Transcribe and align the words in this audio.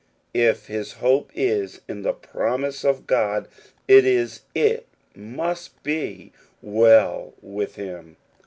If 0.33 0.65
his 0.65 0.93
hope 0.93 1.31
is 1.35 1.81
in 1.87 2.01
the 2.01 2.11
promise 2.11 2.83
of 2.83 3.05
God, 3.05 3.47
it 3.87 4.03
is, 4.03 4.41
it 4.55 4.87
must 5.15 5.83
be, 5.83 6.31
well 6.59 7.35
with 7.39 7.75
him. 7.75 8.17